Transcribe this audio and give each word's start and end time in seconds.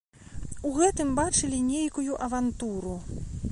У 0.69 0.71
гэтым 0.77 1.11
бачылі 1.19 1.59
нейкую 1.67 2.17
авантуру. 2.29 2.95